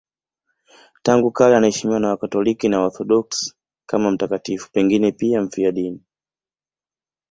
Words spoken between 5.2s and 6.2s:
mfiadini.